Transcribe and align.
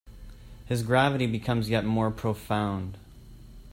His 0.65 0.81
gravity 0.81 1.27
becomes 1.27 1.69
yet 1.69 1.85
more 1.85 2.09
profound. 2.09 2.97